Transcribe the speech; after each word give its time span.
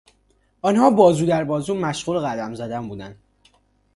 آنها 0.61 0.89
بازو 0.89 1.25
در 1.25 1.43
بازو 1.43 1.75
مشغول 1.75 2.17
قدم 2.19 2.53
زدن 2.53 2.87
بودند. 2.87 3.15